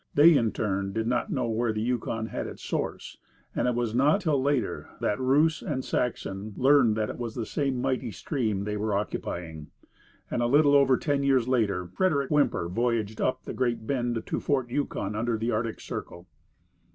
They, 0.15 0.35
in 0.35 0.51
turn, 0.51 0.93
did 0.93 1.05
not 1.05 1.29
know 1.31 1.47
where 1.47 1.71
the 1.71 1.79
Yukon 1.79 2.25
had 2.29 2.47
its 2.47 2.63
source, 2.63 3.17
and 3.55 3.67
it 3.67 3.75
was 3.75 3.93
not 3.93 4.21
till 4.21 4.41
later 4.41 4.89
that 4.99 5.19
Russ 5.19 5.61
and 5.61 5.85
Saxon 5.85 6.53
learned 6.57 6.95
that 6.97 7.11
it 7.11 7.19
was 7.19 7.35
the 7.35 7.45
same 7.45 7.79
mighty 7.79 8.09
stream 8.09 8.63
they 8.63 8.75
were 8.77 8.95
occupying. 8.97 9.67
And 10.31 10.41
a 10.41 10.47
little 10.47 10.73
over 10.73 10.97
ten 10.97 11.21
years 11.21 11.47
later, 11.47 11.85
Frederick 11.85 12.31
Whymper 12.31 12.67
voyaged 12.67 13.21
up 13.21 13.43
the 13.43 13.53
Great 13.53 13.85
Bend 13.85 14.23
to 14.25 14.39
Fort 14.39 14.71
Yukon 14.71 15.15
under 15.15 15.37
the 15.37 15.51
Arctic 15.51 15.79
Circle. 15.79 16.25